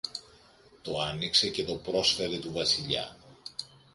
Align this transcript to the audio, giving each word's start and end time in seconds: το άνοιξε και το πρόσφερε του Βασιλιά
το 0.81 1.01
άνοιξε 1.01 1.49
και 1.49 1.63
το 1.63 1.75
πρόσφερε 1.75 2.37
του 2.39 2.51
Βασιλιά 2.51 3.15